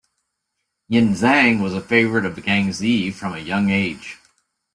[0.91, 4.17] Yinxiang was a favorite of Kangxi from a young age.